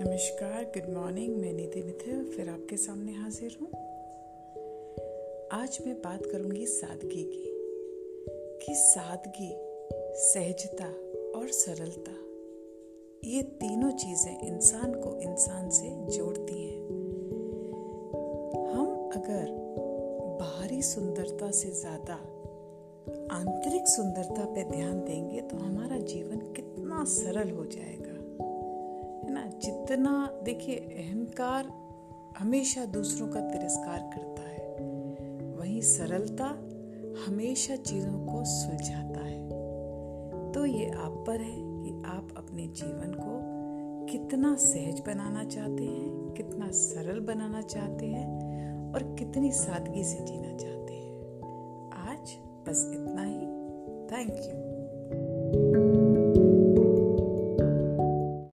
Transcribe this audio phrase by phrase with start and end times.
[0.00, 3.68] नमस्कार good morning मैं नीति मिथिल फिर आपके सामने हाजिर हूँ।
[5.52, 7.46] आज मैं बात करूँगी सादगी की,
[8.62, 9.50] कि सादगी,
[10.22, 10.88] सहजता
[11.38, 12.12] और सरलता,
[13.24, 16.82] ये तीनों चीज़ें इंसान को इंसान से जोड़ती हैं।
[18.74, 19.46] हम अगर
[20.40, 22.14] बाहरी सुंदरता से ज़्यादा
[23.32, 27.95] आंतरिक सुंदरता पे ध्यान देंगे तो हमारा जीवन कितना सरल हो जाएगा।
[29.26, 29.46] है ना?
[29.46, 31.72] जितना देखिए, अहंकार
[32.38, 34.76] हमेशा दूसरों का तिरस्कार करता है।
[35.56, 36.44] वहीं सरलता
[37.26, 39.48] हमेशा चीज़ों को सुलझाता है।
[40.52, 43.56] तो ये आप पर है कि आप अपने जीवन को
[44.06, 48.46] कितना सहज बनाना चाहते हैं, कितना सरल बनाना चाहते हैं
[48.92, 51.12] और कितनी सादगी से जीना चाहते हैं।
[51.92, 52.36] आज
[52.68, 53.46] बस इतना ही।
[54.06, 55.85] Thank you